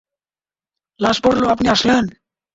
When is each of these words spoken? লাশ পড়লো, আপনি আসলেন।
লাশ 0.99 1.17
পড়লো, 1.21 1.45
আপনি 1.49 1.67
আসলেন। 1.69 2.03